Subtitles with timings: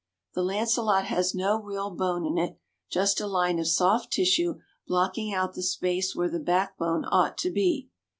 [0.33, 2.57] The lancelet has no real bone in it,
[2.89, 4.55] just a line of soft tissue
[4.87, 7.87] blocking out the space where the backbone ought to be.